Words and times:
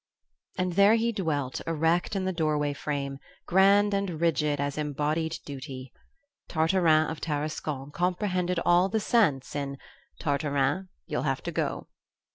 And 0.57 0.73
there 0.73 0.95
he 0.95 1.11
dwelt, 1.11 1.61
erect 1.67 2.15
in 2.15 2.25
the 2.25 2.33
doorway 2.33 2.73
frame, 2.73 3.19
grand 3.45 3.93
and 3.93 4.19
rigid 4.19 4.59
as 4.59 4.75
embodied 4.75 5.37
Duty. 5.45 5.93
Tartarin 6.49 7.07
of 7.07 7.21
Tarascon 7.21 7.91
comprehended 7.91 8.59
all 8.65 8.89
the 8.89 8.99
sense 8.99 9.55
in 9.55 9.77
"Tartarin, 10.19 10.89
you'll 11.05 11.21
have 11.21 11.43
to 11.43 11.51
ago!" 11.51 11.87